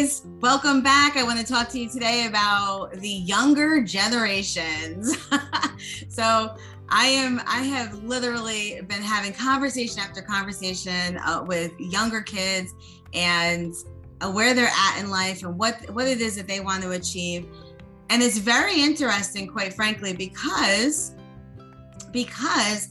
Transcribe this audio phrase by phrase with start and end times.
[0.00, 1.18] guys, welcome back.
[1.18, 5.14] I want to talk to you today about the younger generations.
[6.08, 6.56] so,
[6.88, 12.72] I am I have literally been having conversation after conversation uh, with younger kids
[13.12, 13.74] and
[14.22, 16.92] uh, where they're at in life and what what it is that they want to
[16.92, 17.46] achieve.
[18.08, 21.14] And it's very interesting quite frankly because
[22.10, 22.88] because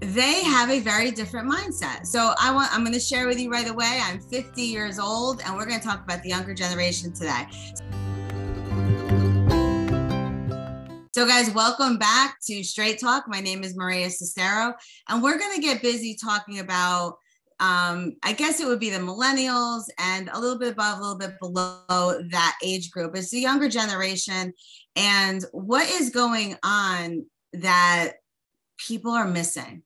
[0.00, 2.06] they have a very different mindset.
[2.06, 4.00] So I want I'm going to share with you right away.
[4.02, 7.46] I'm 50 years old and we're going to talk about the younger generation today.
[11.14, 13.24] So guys, welcome back to Straight Talk.
[13.28, 14.72] My name is Maria Cestaro
[15.08, 17.18] and we're going to get busy talking about
[17.58, 21.18] um, I guess it would be the millennials and a little bit above, a little
[21.18, 23.14] bit below that age group.
[23.14, 24.54] It's the younger generation
[24.96, 28.12] and what is going on that
[28.78, 29.82] people are missing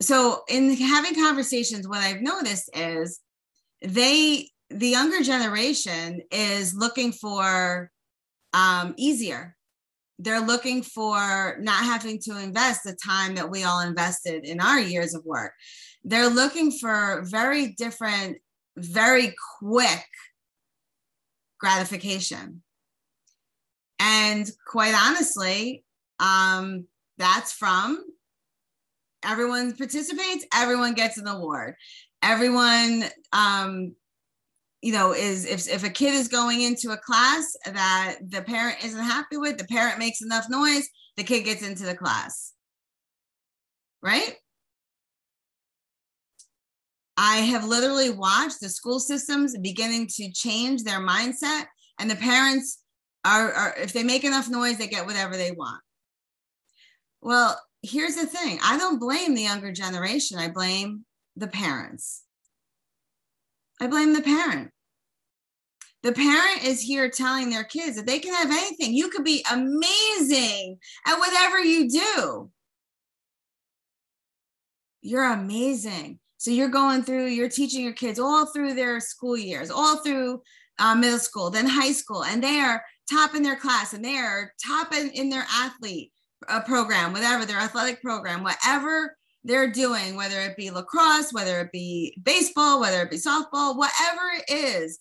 [0.00, 3.20] so in having conversations what i've noticed is
[3.82, 7.90] they the younger generation is looking for
[8.52, 9.56] um, easier.
[10.18, 14.78] They're looking for not having to invest the time that we all invested in our
[14.78, 15.52] years of work.
[16.04, 18.38] They're looking for very different
[18.76, 20.06] very quick
[21.58, 22.62] gratification.
[23.98, 25.84] And quite honestly
[26.18, 26.86] um,
[27.18, 28.02] that's from
[29.24, 31.74] everyone participates, everyone gets an award.
[32.22, 33.94] Everyone, um,
[34.82, 38.84] you know, is if, if a kid is going into a class that the parent
[38.84, 42.52] isn't happy with, the parent makes enough noise, the kid gets into the class.
[44.02, 44.34] Right?
[47.16, 51.64] I have literally watched the school systems beginning to change their mindset,
[51.98, 52.78] and the parents
[53.26, 55.82] are, are if they make enough noise, they get whatever they want.
[57.20, 61.04] Well, here's the thing I don't blame the younger generation, I blame
[61.36, 62.22] the parents.
[63.80, 64.70] I blame the parent.
[66.02, 68.94] The parent is here telling their kids that they can have anything.
[68.94, 72.50] You could be amazing at whatever you do.
[75.02, 76.18] You're amazing.
[76.38, 80.42] So you're going through, you're teaching your kids all through their school years, all through
[80.78, 84.16] uh, middle school, then high school, and they are top in their class and they
[84.16, 86.12] are top in, in their athlete
[86.48, 91.72] a program, whatever their athletic program, whatever they're doing, whether it be lacrosse, whether it
[91.72, 94.98] be baseball, whether it be softball, whatever it is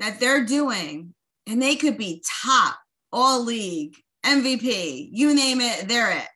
[0.00, 1.14] that they're doing,
[1.46, 2.76] and they could be top,
[3.12, 3.94] all league,
[4.24, 6.28] MVP, you name it, they're it.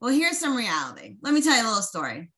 [0.00, 1.16] Well, here's some reality.
[1.22, 2.30] Let me tell you a little story.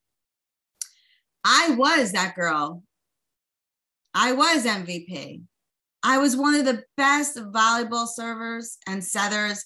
[1.45, 2.83] I was that girl.
[4.15, 5.43] I was MVP.
[6.03, 9.65] I was one of the best volleyball servers and setters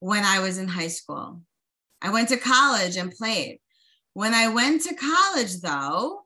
[0.00, 1.42] when I was in high school.
[2.02, 3.60] I went to college and played.
[4.14, 6.22] When I went to college, though,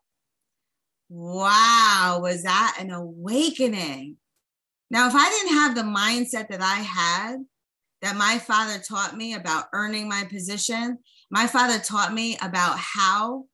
[1.08, 4.16] wow, was that an awakening?
[4.90, 7.44] Now, if I didn't have the mindset that I had,
[8.02, 10.98] that my father taught me about earning my position,
[11.30, 13.44] my father taught me about how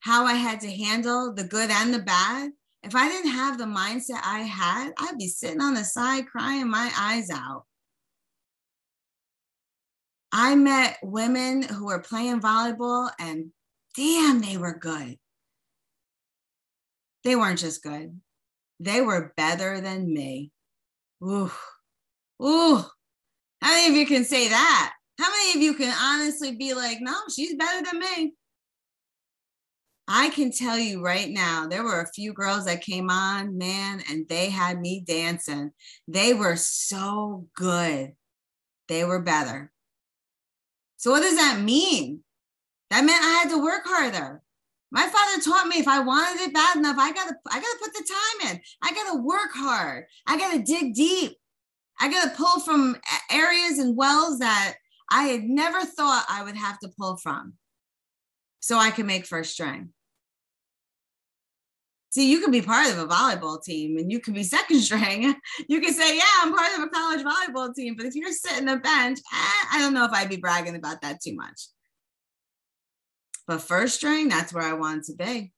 [0.00, 2.52] how I had to handle the good and the bad.
[2.84, 6.70] If I didn't have the mindset I had, I'd be sitting on the side crying
[6.70, 7.64] my eyes out.
[10.38, 13.52] I met women who were playing volleyball and
[13.96, 15.16] damn, they were good.
[17.24, 18.20] They weren't just good,
[18.78, 20.52] they were better than me.
[21.24, 21.50] Ooh,
[22.44, 22.84] ooh.
[23.62, 24.92] How many of you can say that?
[25.18, 28.34] How many of you can honestly be like, no, she's better than me?
[30.06, 34.02] I can tell you right now, there were a few girls that came on, man,
[34.10, 35.70] and they had me dancing.
[36.06, 38.12] They were so good.
[38.88, 39.72] They were better.
[40.96, 42.20] So what does that mean?
[42.90, 44.42] That meant I had to work harder.
[44.90, 47.92] My father taught me if I wanted it bad enough, I gotta, I gotta put
[47.92, 48.60] the time in.
[48.82, 50.06] I gotta work hard.
[50.26, 51.36] I gotta dig deep.
[52.00, 52.96] I gotta pull from
[53.30, 54.76] areas and wells that
[55.10, 57.54] I had never thought I would have to pull from
[58.60, 59.90] so I can make first string.
[62.16, 65.34] See, you could be part of a volleyball team and you could be second string.
[65.68, 67.94] You can say, Yeah, I'm part of a college volleyball team.
[67.94, 71.02] But if you're sitting the bench, eh, I don't know if I'd be bragging about
[71.02, 71.66] that too much.
[73.46, 75.52] But first string, that's where I wanted to be.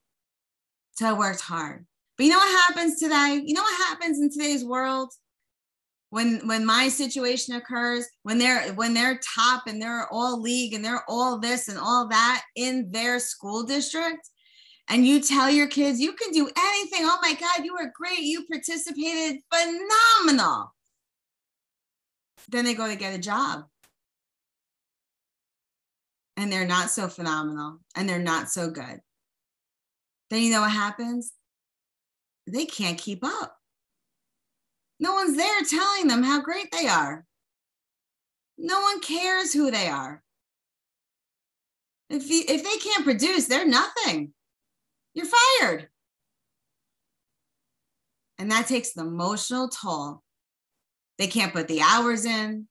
[0.96, 1.86] So I worked hard.
[2.16, 3.40] But you know what happens today?
[3.46, 5.12] You know what happens in today's world?
[6.10, 10.84] When when my situation occurs, when they're when they're top and they're all league and
[10.84, 14.28] they're all this and all that in their school district,
[14.88, 17.00] and you tell your kids you can do anything.
[17.02, 18.20] Oh my God, you were great.
[18.20, 20.74] You participated phenomenal.
[22.48, 23.64] Then they go to get a job.
[26.36, 29.00] And they're not so phenomenal and they're not so good.
[30.30, 31.32] Then you know what happens?
[32.52, 33.56] they can't keep up.
[35.00, 37.24] No one's there telling them how great they are.
[38.56, 40.22] No one cares who they are.
[42.10, 44.32] If, you, if they can't produce, they're nothing.
[45.18, 45.88] You're fired.
[48.38, 50.22] And that takes an emotional toll.
[51.18, 52.68] They can't put the hours in.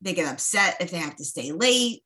[0.00, 2.02] They get upset if they have to stay late.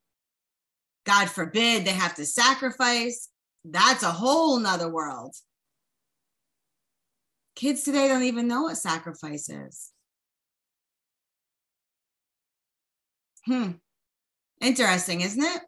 [1.06, 3.28] God forbid they have to sacrifice.
[3.64, 5.36] That's a whole nother world.
[7.54, 9.92] Kids today don't even know what sacrifice is.
[13.46, 13.70] Hmm.
[14.60, 15.62] Interesting, isn't it?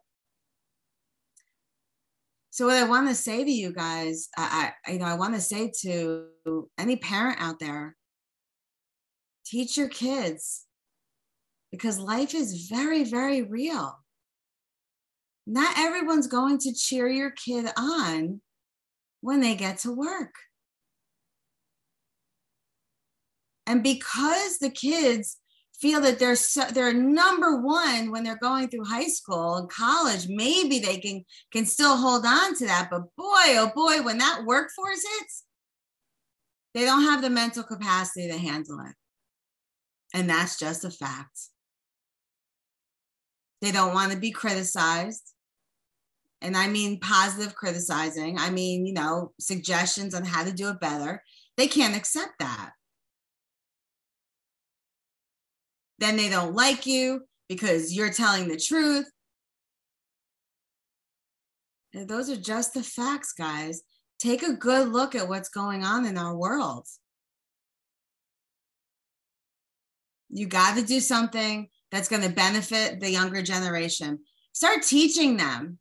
[2.61, 5.33] So what I want to say to you guys, I, I you know, I want
[5.33, 6.27] to say to
[6.77, 7.95] any parent out there,
[9.43, 10.67] teach your kids
[11.71, 13.97] because life is very, very real.
[15.47, 18.41] Not everyone's going to cheer your kid on
[19.21, 20.35] when they get to work.
[23.65, 25.37] And because the kids
[25.81, 30.27] feel that they're so, they're number one when they're going through high school and college,
[30.29, 32.89] maybe they can can still hold on to that.
[32.91, 35.43] But boy, oh boy, when that workforce hits,
[36.73, 38.95] they don't have the mental capacity to handle it.
[40.13, 41.37] And that's just a fact.
[43.61, 45.33] They don't want to be criticized.
[46.41, 48.37] And I mean positive criticizing.
[48.37, 51.23] I mean, you know, suggestions on how to do it better.
[51.57, 52.71] They can't accept that.
[56.01, 59.09] Then they don't like you because you're telling the truth.
[61.93, 63.83] Those are just the facts, guys.
[64.19, 66.87] Take a good look at what's going on in our world.
[70.29, 74.19] You got to do something that's going to benefit the younger generation.
[74.53, 75.77] Start teaching them.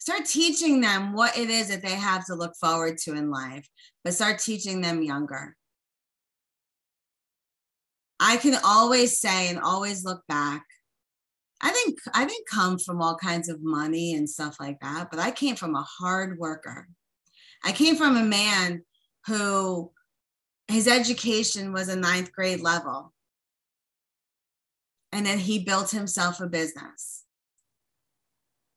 [0.00, 3.68] Start teaching them what it is that they have to look forward to in life,
[4.02, 5.56] but start teaching them younger.
[8.24, 10.64] I can always say and always look back.
[11.60, 15.18] I think I didn't come from all kinds of money and stuff like that, but
[15.18, 16.86] I came from a hard worker.
[17.64, 18.84] I came from a man
[19.26, 19.90] who
[20.68, 23.12] his education was a ninth grade level.
[25.10, 27.24] And then he built himself a business.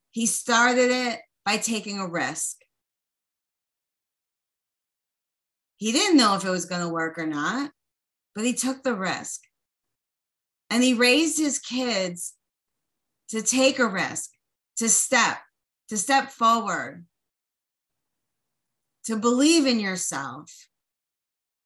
[0.10, 2.58] He started it by taking a risk.
[5.78, 7.70] He didn't know if it was going to work or not
[8.36, 9.42] but he took the risk.
[10.70, 12.34] And he raised his kids
[13.30, 14.32] to take a risk,
[14.78, 15.38] to step,
[15.90, 17.06] to step forward,
[19.06, 20.52] to believe in yourself,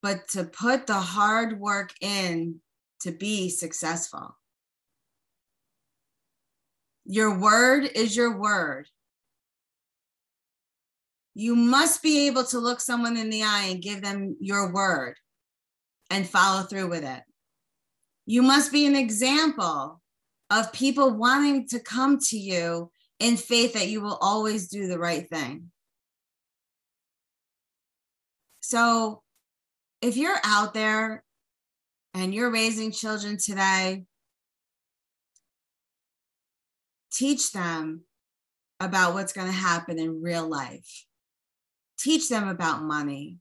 [0.01, 2.61] but to put the hard work in
[3.01, 4.37] to be successful.
[7.05, 8.87] Your word is your word.
[11.33, 15.15] You must be able to look someone in the eye and give them your word
[16.09, 17.21] and follow through with it.
[18.25, 20.01] You must be an example
[20.49, 24.99] of people wanting to come to you in faith that you will always do the
[24.99, 25.71] right thing.
[28.61, 29.23] So,
[30.01, 31.23] if you're out there
[32.13, 34.05] and you're raising children today,
[37.11, 38.01] teach them
[38.79, 41.05] about what's going to happen in real life.
[41.99, 43.39] Teach them about money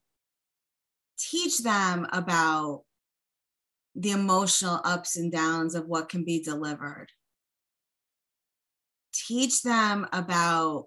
[1.19, 2.83] teach them about
[3.95, 7.09] the emotional ups and downs of what can be delivered.
[9.13, 10.87] Teach them about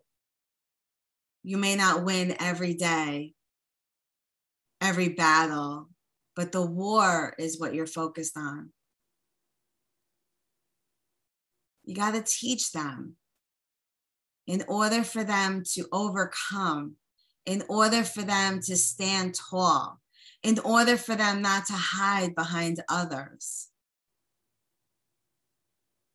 [1.43, 3.33] you may not win every day,
[4.79, 5.89] every battle,
[6.35, 8.71] but the war is what you're focused on.
[11.83, 13.15] You got to teach them
[14.47, 16.95] in order for them to overcome,
[17.45, 20.00] in order for them to stand tall,
[20.43, 23.67] in order for them not to hide behind others.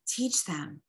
[0.09, 0.81] Teach them.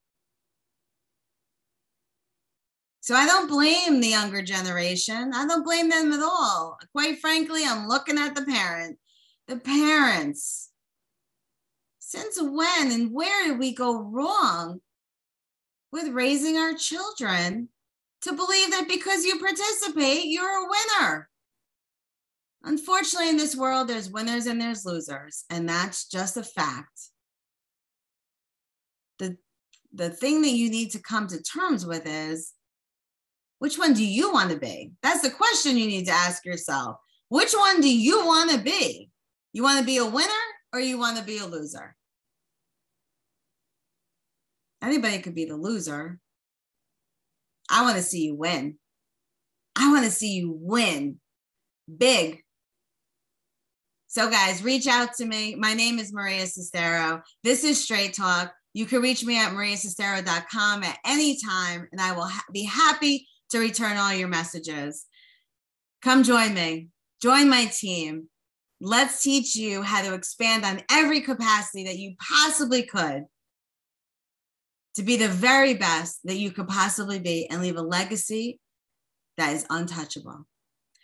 [3.02, 5.32] So I don't blame the younger generation.
[5.34, 6.78] I don't blame them at all.
[6.94, 8.98] Quite frankly, I'm looking at the parent.
[9.48, 10.70] The parents.
[12.00, 14.82] Since when and where did we go wrong
[15.92, 17.70] with raising our children
[18.24, 21.30] to believe that because you participate, you're a winner?
[22.64, 27.10] Unfortunately, in this world, there's winners and there's losers, and that's just a fact.
[29.20, 29.38] The,
[29.94, 32.54] the thing that you need to come to terms with is
[33.60, 34.92] which one do you want to be?
[35.02, 36.98] That's the question you need to ask yourself.
[37.30, 39.10] Which one do you want to be?
[39.54, 40.28] You want to be a winner
[40.74, 41.96] or you want to be a loser?
[44.82, 46.20] Anybody could be the loser.
[47.70, 48.78] I want to see you win.
[49.76, 51.20] I want to see you win
[51.96, 52.44] big.
[54.18, 55.54] So, guys, reach out to me.
[55.54, 57.22] My name is Maria Cestaro.
[57.44, 58.52] This is Straight Talk.
[58.74, 63.28] You can reach me at mariacestaro.com at any time, and I will ha- be happy
[63.52, 65.06] to return all your messages.
[66.02, 66.88] Come join me,
[67.22, 68.28] join my team.
[68.82, 73.26] Let's teach you how to expand on every capacity that you possibly could
[74.96, 78.60] to be the very best that you could possibly be and leave a legacy
[79.38, 80.48] that is untouchable.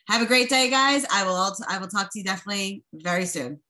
[0.07, 1.05] Have a great day, guys.
[1.11, 3.61] I will I will talk to you definitely very soon.